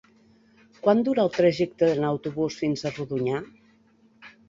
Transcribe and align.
Quant 0.87 1.03
dura 1.09 1.27
el 1.29 1.31
trajecte 1.35 1.91
en 1.99 2.09
autobús 2.15 2.61
fins 2.65 2.87
a 2.91 2.97
Rodonyà? 2.99 3.47